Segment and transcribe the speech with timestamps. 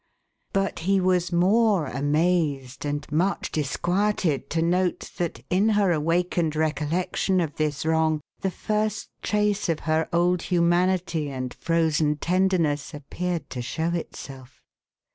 [0.55, 7.39] Hut he was more amazed, and much disquieted, to note that in her awakened recollection
[7.39, 13.61] of this wrong, the first trace of her old humanity and frozen tenderness appeared to
[13.61, 14.63] show itself.